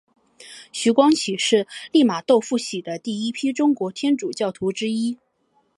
[0.71, 5.19] 徐光启是利玛窦付洗的第一批中国天主教徒之一。